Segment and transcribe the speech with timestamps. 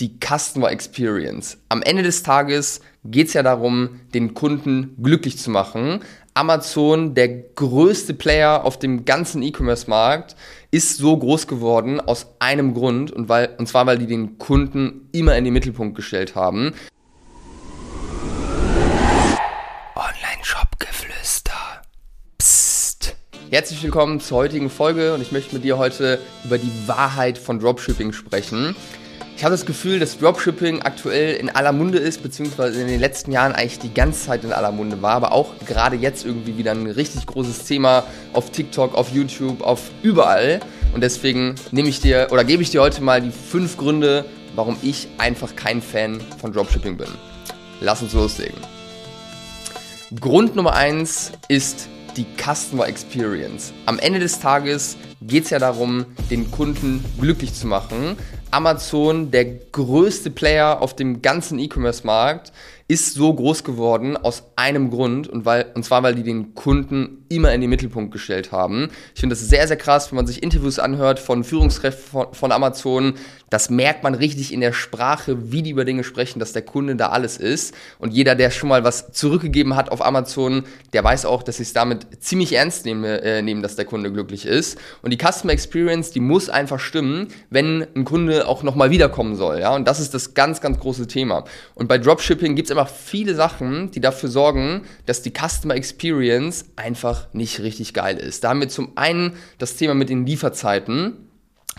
[0.00, 1.58] die Customer Experience.
[1.68, 6.00] Am Ende des Tages geht es ja darum, den Kunden glücklich zu machen.
[6.32, 10.36] Amazon, der größte Player auf dem ganzen E-Commerce-Markt,
[10.70, 15.08] ist so groß geworden aus einem Grund und, weil, und zwar, weil die den Kunden
[15.12, 16.72] immer in den Mittelpunkt gestellt haben.
[19.96, 21.82] Online-Shop-Geflüster.
[22.38, 23.16] Psst.
[23.50, 27.58] Herzlich willkommen zur heutigen Folge und ich möchte mit dir heute über die Wahrheit von
[27.58, 28.76] Dropshipping sprechen.
[29.40, 33.32] Ich habe das Gefühl, dass Dropshipping aktuell in aller Munde ist, beziehungsweise in den letzten
[33.32, 36.72] Jahren eigentlich die ganze Zeit in aller Munde war, aber auch gerade jetzt irgendwie wieder
[36.72, 40.60] ein richtig großes Thema auf TikTok, auf YouTube, auf überall.
[40.92, 44.76] Und deswegen nehme ich dir oder gebe ich dir heute mal die fünf Gründe, warum
[44.82, 47.08] ich einfach kein Fan von Dropshipping bin.
[47.80, 48.58] Lass uns loslegen.
[50.20, 53.72] Grund Nummer eins ist die Customer Experience.
[53.86, 58.18] Am Ende des Tages geht es ja darum, den Kunden glücklich zu machen.
[58.50, 62.52] Amazon, der größte Player auf dem ganzen E-Commerce-Markt,
[62.90, 67.24] ist so groß geworden aus einem Grund und, weil, und zwar, weil die den Kunden
[67.28, 68.88] immer in den Mittelpunkt gestellt haben.
[69.14, 72.50] Ich finde das sehr, sehr krass, wenn man sich Interviews anhört von Führungskräften von, von
[72.50, 73.14] Amazon.
[73.48, 76.96] Das merkt man richtig in der Sprache, wie die über Dinge sprechen, dass der Kunde
[76.96, 77.74] da alles ist.
[78.00, 81.68] Und jeder, der schon mal was zurückgegeben hat auf Amazon, der weiß auch, dass ich
[81.68, 84.78] es damit ziemlich ernst nehme, äh, nehmen, dass der Kunde glücklich ist.
[85.02, 89.60] Und die Customer Experience, die muss einfach stimmen, wenn ein Kunde auch nochmal wiederkommen soll.
[89.60, 89.76] Ja?
[89.76, 91.44] Und das ist das ganz, ganz große Thema.
[91.76, 96.64] Und bei Dropshipping gibt es einfach viele Sachen, die dafür sorgen, dass die Customer Experience
[96.76, 98.42] einfach nicht richtig geil ist.
[98.42, 101.26] Da haben wir zum einen das Thema mit den Lieferzeiten.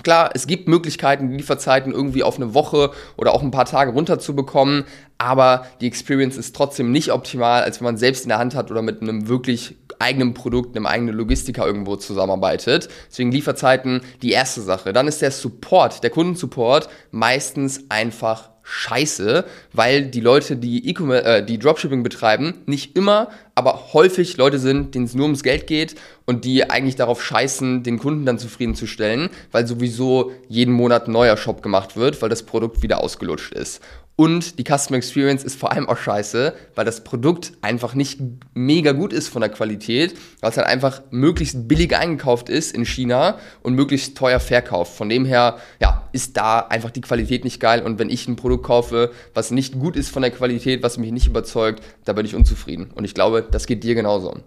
[0.04, 3.92] Klar, es gibt Möglichkeiten, die Lieferzeiten irgendwie auf eine Woche oder auch ein paar Tage
[3.92, 4.86] runterzubekommen,
[5.18, 8.72] aber die Experience ist trotzdem nicht optimal, als wenn man selbst in der Hand hat
[8.72, 12.90] oder mit einem wirklich eigenen Produkt, einem eigenen Logistiker irgendwo zusammenarbeitet.
[13.10, 14.94] Deswegen Lieferzeiten die erste Sache.
[14.94, 21.44] Dann ist der Support, der Kundensupport meistens einfach scheiße, weil die Leute, die, e äh,
[21.44, 25.96] die Dropshipping betreiben, nicht immer, aber häufig Leute sind, denen es nur ums Geld geht
[26.26, 31.38] und die eigentlich darauf scheißen, den Kunden dann zufriedenzustellen, weil sowieso jeden Monat ein neuer
[31.38, 33.82] Shop gemacht wird, weil das Produkt wieder ausgelutscht ist.
[34.22, 38.20] Und die Customer Experience ist vor allem auch scheiße, weil das Produkt einfach nicht
[38.54, 42.86] mega gut ist von der Qualität, weil es halt einfach möglichst billig eingekauft ist in
[42.86, 44.96] China und möglichst teuer verkauft.
[44.96, 47.82] Von dem her, ja, ist da einfach die Qualität nicht geil.
[47.82, 51.12] Und wenn ich ein Produkt kaufe, was nicht gut ist von der Qualität, was mich
[51.12, 52.92] nicht überzeugt, da bin ich unzufrieden.
[52.94, 54.38] Und ich glaube, das geht dir genauso.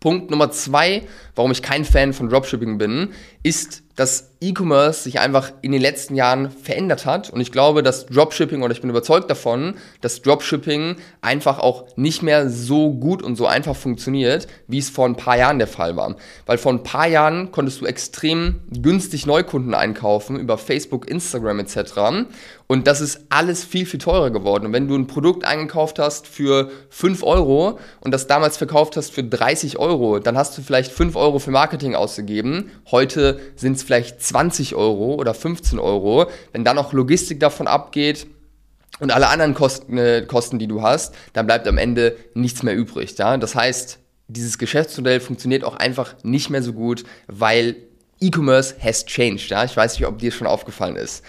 [0.00, 1.04] Punkt Nummer zwei,
[1.34, 3.08] warum ich kein Fan von Dropshipping bin,
[3.42, 7.30] ist, dass E-Commerce sich einfach in den letzten Jahren verändert hat.
[7.30, 12.22] Und ich glaube, dass Dropshipping, oder ich bin überzeugt davon, dass Dropshipping einfach auch nicht
[12.22, 15.96] mehr so gut und so einfach funktioniert, wie es vor ein paar Jahren der Fall
[15.96, 16.16] war.
[16.46, 22.26] Weil vor ein paar Jahren konntest du extrem günstig Neukunden einkaufen über Facebook, Instagram etc.
[22.72, 24.64] Und das ist alles viel, viel teurer geworden.
[24.64, 29.12] Und wenn du ein Produkt eingekauft hast für 5 Euro und das damals verkauft hast
[29.12, 32.70] für 30 Euro, dann hast du vielleicht 5 Euro für Marketing ausgegeben.
[32.90, 38.26] Heute sind es vielleicht 20 Euro oder 15 Euro, wenn dann noch Logistik davon abgeht,
[39.00, 42.74] und alle anderen Kosten, äh, Kosten, die du hast, dann bleibt am Ende nichts mehr
[42.74, 43.18] übrig.
[43.18, 43.36] Ja?
[43.36, 47.76] Das heißt, dieses Geschäftsmodell funktioniert auch einfach nicht mehr so gut, weil
[48.18, 49.50] E-Commerce has changed.
[49.50, 49.62] Ja?
[49.62, 51.22] Ich weiß nicht, ob dir schon aufgefallen ist.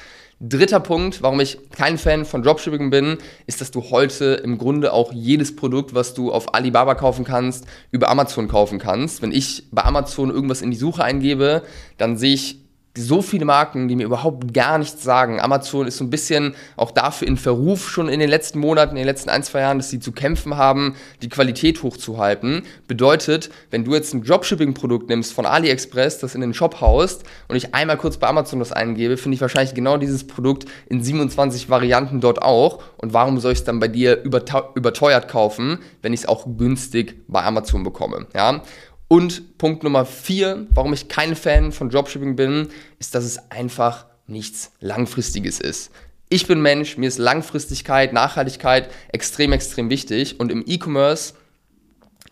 [0.45, 4.91] Dritter Punkt, warum ich kein Fan von Dropshipping bin, ist, dass du heute im Grunde
[4.91, 9.21] auch jedes Produkt, was du auf Alibaba kaufen kannst, über Amazon kaufen kannst.
[9.21, 11.63] Wenn ich bei Amazon irgendwas in die Suche eingebe,
[11.97, 12.62] dann sehe ich
[12.95, 15.39] so viele Marken, die mir überhaupt gar nichts sagen.
[15.39, 18.97] Amazon ist so ein bisschen auch dafür in Verruf schon in den letzten Monaten, in
[18.97, 22.63] den letzten ein, zwei Jahren, dass sie zu kämpfen haben, die Qualität hochzuhalten.
[22.87, 27.55] Bedeutet, wenn du jetzt ein Dropshipping-Produkt nimmst von AliExpress, das in den Shop haust und
[27.55, 31.69] ich einmal kurz bei Amazon das eingebe, finde ich wahrscheinlich genau dieses Produkt in 27
[31.69, 32.83] Varianten dort auch.
[32.97, 37.15] Und warum soll ich es dann bei dir überteuert kaufen, wenn ich es auch günstig
[37.27, 38.27] bei Amazon bekomme?
[38.35, 38.61] Ja?
[39.07, 42.69] Und Punkt Nummer vier, warum ich kein Fan von Dropshipping bin,
[42.99, 45.91] ist, dass es einfach nichts Langfristiges ist.
[46.29, 50.39] Ich bin Mensch, mir ist Langfristigkeit, Nachhaltigkeit extrem, extrem wichtig.
[50.39, 51.35] Und im E-Commerce,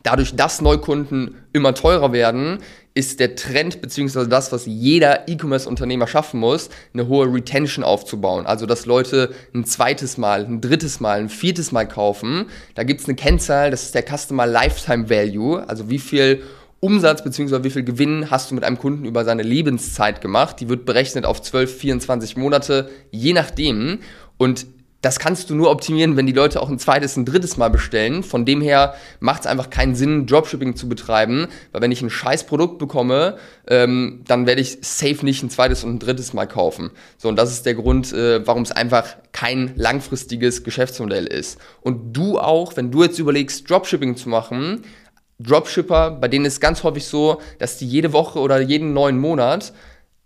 [0.01, 2.59] dadurch, dass Neukunden immer teurer werden,
[2.93, 8.45] ist der Trend beziehungsweise das, was jeder E-Commerce-Unternehmer schaffen muss, eine hohe Retention aufzubauen.
[8.45, 12.47] Also, dass Leute ein zweites Mal, ein drittes Mal, ein viertes Mal kaufen.
[12.75, 16.41] Da gibt es eine Kennzahl, das ist der Customer Lifetime Value, also wie viel
[16.81, 17.63] Umsatz bzw.
[17.63, 20.59] wie viel Gewinn hast du mit einem Kunden über seine Lebenszeit gemacht.
[20.59, 23.99] Die wird berechnet auf 12, 24 Monate, je nachdem.
[24.37, 24.65] Und
[25.01, 28.23] das kannst du nur optimieren, wenn die Leute auch ein zweites, ein drittes Mal bestellen.
[28.23, 32.09] Von dem her macht es einfach keinen Sinn, Dropshipping zu betreiben, weil wenn ich ein
[32.09, 33.37] scheiß Produkt bekomme,
[33.67, 36.91] ähm, dann werde ich safe nicht ein zweites und ein drittes Mal kaufen.
[37.17, 41.59] So, und das ist der Grund, äh, warum es einfach kein langfristiges Geschäftsmodell ist.
[41.81, 44.83] Und du auch, wenn du jetzt überlegst, Dropshipping zu machen,
[45.43, 49.73] Dropshipper, bei denen ist ganz häufig so, dass die jede Woche oder jeden neuen Monat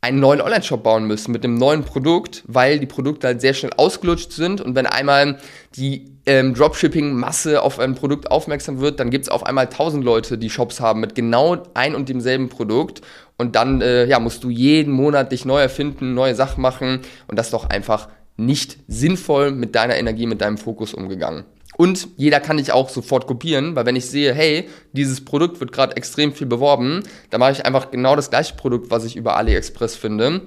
[0.06, 3.72] einen neuen Online-Shop bauen müssen mit einem neuen Produkt, weil die Produkte halt sehr schnell
[3.76, 4.62] ausgelutscht sind.
[4.62, 5.40] Und wenn einmal
[5.76, 10.38] die ähm, Dropshipping-Masse auf ein Produkt aufmerksam wird, dann gibt es auf einmal tausend Leute,
[10.38, 13.02] die Shops haben mit genau ein und demselben Produkt.
[13.38, 17.00] Und dann äh, ja, musst du jeden Monat dich neu erfinden, neue Sachen machen.
[17.28, 18.08] Und das ist doch einfach
[18.38, 21.46] nicht sinnvoll mit deiner Energie, mit deinem Fokus umgegangen.
[21.78, 25.72] Und jeder kann dich auch sofort kopieren, weil wenn ich sehe, hey, dieses Produkt wird
[25.72, 29.36] gerade extrem viel beworben, dann mache ich einfach genau das gleiche Produkt, was ich über
[29.36, 30.42] AliExpress finde.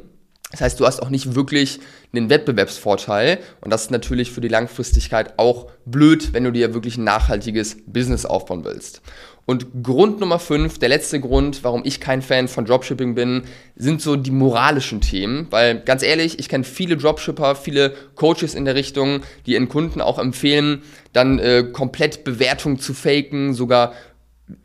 [0.51, 1.79] Das heißt, du hast auch nicht wirklich
[2.13, 6.97] einen Wettbewerbsvorteil und das ist natürlich für die Langfristigkeit auch blöd, wenn du dir wirklich
[6.97, 9.03] ein nachhaltiges Business aufbauen willst.
[9.49, 13.45] Und Grund Nummer 5, der letzte Grund, warum ich kein Fan von Dropshipping bin,
[13.77, 15.47] sind so die moralischen Themen.
[15.49, 20.03] Weil ganz ehrlich, ich kenne viele Dropshipper, viele Coaches in der Richtung, die ihren Kunden
[20.03, 20.83] auch empfehlen,
[21.15, 23.95] dann äh, komplett Bewertungen zu faken, sogar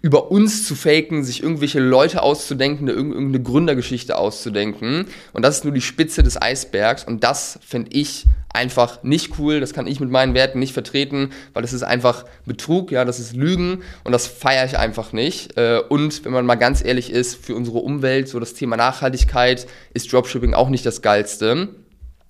[0.01, 5.05] über uns zu faken, sich irgendwelche Leute auszudenken, irgendeine Gründergeschichte auszudenken.
[5.33, 7.03] Und das ist nur die Spitze des Eisbergs.
[7.03, 9.59] Und das finde ich einfach nicht cool.
[9.59, 13.19] Das kann ich mit meinen Werten nicht vertreten, weil das ist einfach Betrug, ja, das
[13.19, 15.57] ist Lügen und das feiere ich einfach nicht.
[15.57, 19.67] Äh, und wenn man mal ganz ehrlich ist, für unsere Umwelt, so das Thema Nachhaltigkeit,
[19.93, 21.69] ist Dropshipping auch nicht das Geilste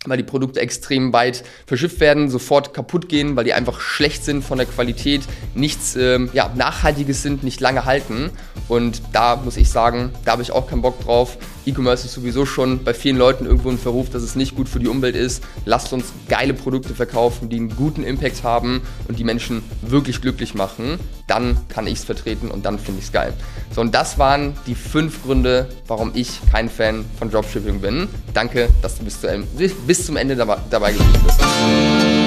[0.05, 4.43] weil die Produkte extrem weit verschifft werden, sofort kaputt gehen, weil die einfach schlecht sind
[4.43, 5.21] von der Qualität,
[5.55, 8.31] nichts ähm, ja, Nachhaltiges sind, nicht lange halten.
[8.67, 11.37] Und da muss ich sagen, da habe ich auch keinen Bock drauf.
[11.65, 14.79] E-Commerce ist sowieso schon bei vielen Leuten irgendwo ein Verruf, dass es nicht gut für
[14.79, 15.43] die Umwelt ist.
[15.65, 20.55] Lasst uns geile Produkte verkaufen, die einen guten Impact haben und die Menschen wirklich glücklich
[20.55, 20.99] machen.
[21.27, 23.33] Dann kann ich es vertreten und dann finde ich es geil.
[23.73, 28.07] So, und das waren die fünf Gründe, warum ich kein Fan von Dropshipping bin.
[28.33, 29.27] Danke, dass du bis, zu,
[29.87, 32.22] bis zum Ende dabei, dabei geblieben bist.